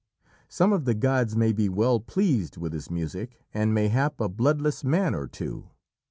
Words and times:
Some 0.49 0.73
of 0.73 0.85
the 0.85 0.95
gods 0.95 1.35
may 1.35 1.51
be 1.53 1.69
well 1.69 1.99
pleased 1.99 2.57
with 2.57 2.73
his 2.73 2.89
music, 2.89 3.39
and 3.53 3.71
mayhap 3.71 4.19
a 4.19 4.29
bloodless 4.29 4.83
man 4.83 5.13
or 5.13 5.27
two. 5.27 5.69